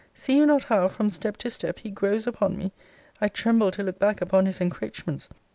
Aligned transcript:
See 0.15 0.37
you 0.37 0.47
not 0.47 0.63
how, 0.63 0.87
from 0.87 1.11
step 1.11 1.37
to 1.37 1.51
step, 1.51 1.77
he 1.77 1.91
grows 1.91 2.25
upon 2.25 2.57
me? 2.57 2.71
I 3.21 3.27
tremble 3.27 3.69
to 3.69 3.83
look 3.83 3.99
back 3.99 4.19
upon 4.19 4.47
his 4.47 4.59
encroachments. 4.59 5.29